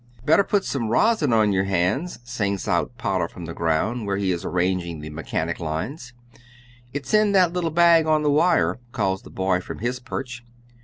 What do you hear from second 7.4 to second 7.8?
little